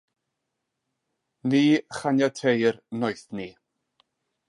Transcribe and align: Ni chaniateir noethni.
Ni 1.51 1.61
chaniateir 1.99 2.83
noethni. 3.01 3.51